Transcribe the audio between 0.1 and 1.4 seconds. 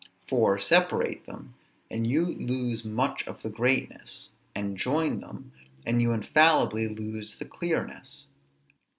For separate